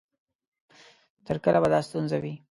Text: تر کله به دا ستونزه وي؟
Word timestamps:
تر 1.25 1.37
کله 1.43 1.59
به 1.63 1.69
دا 1.73 1.79
ستونزه 1.87 2.17
وي؟ 2.23 2.33